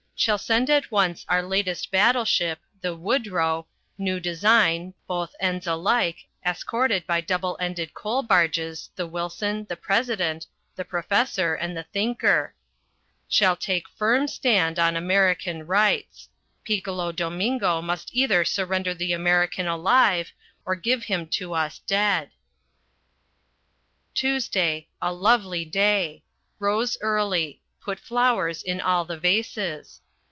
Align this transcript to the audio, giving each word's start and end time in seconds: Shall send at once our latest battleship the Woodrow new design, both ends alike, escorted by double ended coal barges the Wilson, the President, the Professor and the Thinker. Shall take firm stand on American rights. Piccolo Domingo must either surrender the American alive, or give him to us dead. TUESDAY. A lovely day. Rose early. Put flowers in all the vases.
Shall 0.13 0.37
send 0.37 0.69
at 0.69 0.91
once 0.91 1.25
our 1.29 1.41
latest 1.41 1.89
battleship 1.89 2.59
the 2.79 2.95
Woodrow 2.95 3.65
new 3.97 4.19
design, 4.19 4.93
both 5.07 5.33
ends 5.39 5.65
alike, 5.65 6.27
escorted 6.45 7.07
by 7.07 7.21
double 7.21 7.57
ended 7.59 7.95
coal 7.95 8.21
barges 8.21 8.91
the 8.95 9.07
Wilson, 9.07 9.65
the 9.67 9.75
President, 9.75 10.45
the 10.75 10.85
Professor 10.85 11.55
and 11.55 11.75
the 11.75 11.81
Thinker. 11.85 12.53
Shall 13.27 13.55
take 13.55 13.89
firm 13.89 14.27
stand 14.27 14.77
on 14.77 14.95
American 14.95 15.65
rights. 15.65 16.29
Piccolo 16.63 17.11
Domingo 17.11 17.81
must 17.81 18.13
either 18.13 18.45
surrender 18.45 18.93
the 18.93 19.13
American 19.13 19.65
alive, 19.67 20.33
or 20.65 20.75
give 20.75 21.05
him 21.05 21.25
to 21.29 21.53
us 21.55 21.79
dead. 21.87 22.29
TUESDAY. 24.13 24.87
A 25.01 25.11
lovely 25.11 25.65
day. 25.65 26.21
Rose 26.59 26.95
early. 27.01 27.63
Put 27.83 27.99
flowers 27.99 28.61
in 28.61 28.79
all 28.79 29.03
the 29.03 29.17
vases. 29.17 29.99